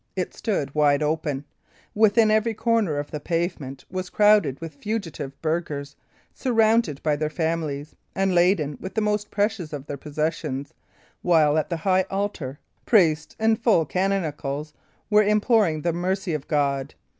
It 0.15 0.33
stood 0.33 0.73
wide 0.73 1.03
open; 1.03 1.45
within, 1.93 2.31
every 2.31 2.55
corner 2.55 2.97
of 2.97 3.11
the 3.11 3.19
pavement 3.19 3.85
was 3.91 4.09
crowded 4.09 4.59
with 4.59 4.73
fugitive 4.73 5.39
burghers, 5.43 5.95
surrounded 6.33 7.03
by 7.03 7.15
their 7.15 7.29
families 7.29 7.95
and 8.15 8.33
laden 8.33 8.79
with 8.81 8.95
the 8.95 9.01
most 9.01 9.29
precious 9.29 9.71
of 9.73 9.85
their 9.85 9.97
possessions, 9.97 10.73
while, 11.21 11.55
at 11.55 11.69
the 11.69 11.77
high 11.77 12.05
altar, 12.09 12.57
priests 12.87 13.35
in 13.39 13.57
full 13.57 13.85
canonicals 13.85 14.73
were 15.11 15.21
imploring 15.21 15.83
the 15.83 15.93
mercy 15.93 16.33
of 16.33 16.47
God. 16.47 16.95